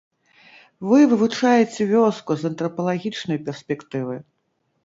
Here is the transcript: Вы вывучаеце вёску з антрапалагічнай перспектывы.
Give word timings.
Вы 0.91 0.99
вывучаеце 1.11 1.81
вёску 1.93 2.31
з 2.45 2.51
антрапалагічнай 2.51 3.39
перспектывы. 3.51 4.15